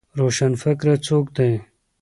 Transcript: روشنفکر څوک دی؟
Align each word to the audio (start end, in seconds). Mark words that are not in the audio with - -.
روشنفکر 0.19 0.87
څوک 1.07 1.25
دی؟ 1.35 1.51